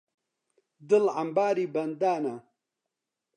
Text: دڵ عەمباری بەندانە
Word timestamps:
دڵ 0.89 1.03
عەمباری 1.17 1.67
بەندانە 1.73 2.35